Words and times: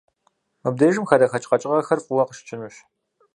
Мыбдеж 0.63 0.95
хадэхэкӀ 1.09 1.47
къэкӀыгъэхэр 1.49 1.99
фӀыуэ 2.05 2.23
къыщыкӀынущ. 2.27 2.75